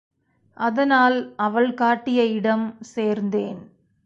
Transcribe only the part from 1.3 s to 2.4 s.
அவள் காட்டிய